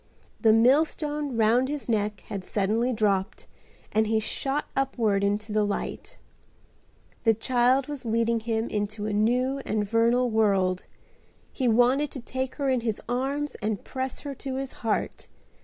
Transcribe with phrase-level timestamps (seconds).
[0.39, 3.45] The millstone round his neck had suddenly dropped
[3.91, 6.17] and he shot upward into the light.
[7.23, 10.85] The child was leading him into a new and vernal world.
[11.53, 15.27] He wanted to take her in his arms and press her to his heart.